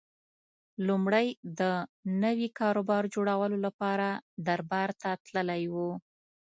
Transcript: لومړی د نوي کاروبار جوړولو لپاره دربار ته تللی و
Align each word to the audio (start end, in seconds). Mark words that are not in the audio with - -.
لومړی 0.87 1.27
د 1.59 1.61
نوي 2.23 2.47
کاروبار 2.59 3.03
جوړولو 3.15 3.57
لپاره 3.65 4.07
دربار 4.47 4.89
ته 5.01 5.09
تللی 5.25 5.63
و 5.73 5.75